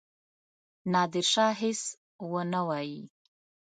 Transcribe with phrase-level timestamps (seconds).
[0.91, 1.81] نادرشاه هیڅ
[2.31, 3.01] ونه وايي.